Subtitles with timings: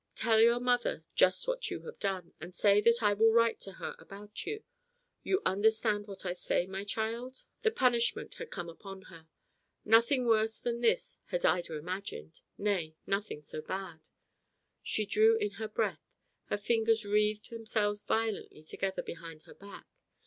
[0.15, 3.73] Tell your mother just what you have done, and say that I will write to
[3.73, 4.63] her about you.
[5.21, 9.27] You understand what I say, my child?" The punishment had come upon her.
[9.85, 14.09] Nothing worse than this had Ida imagined; nay, nothing so bad.
[14.81, 16.01] She drew in her breath,
[16.45, 19.85] her fingers wreathed themselves violently together behind her back.